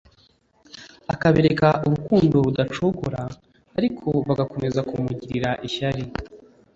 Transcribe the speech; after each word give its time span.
akabereka 1.13 1.67
urukundo 1.85 2.35
rudacogora; 2.45 3.21
ariko 3.77 4.07
bagakomeza 4.27 4.79
kumugirira 4.89 5.49
ishyari, 5.67 6.03